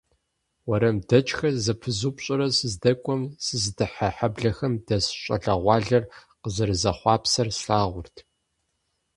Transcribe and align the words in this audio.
УэрамдэкӀхэр 0.67 1.55
зэпызупщӀурэ 1.65 2.47
сыздэкӀуэм, 2.57 3.21
сызыдыхьэ 3.45 4.09
хьэблэхэм 4.15 4.73
дэс 4.85 5.05
щӀалэгъуалэр 5.21 6.03
къызэрызэхъуапсэр 6.41 7.47
слъагъурт. 7.59 8.15